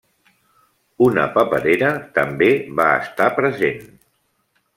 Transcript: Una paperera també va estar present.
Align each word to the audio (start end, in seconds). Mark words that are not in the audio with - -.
Una 1.07 1.25
paperera 1.35 1.91
també 2.17 2.49
va 2.81 2.89
estar 3.05 3.29
present. 3.37 3.87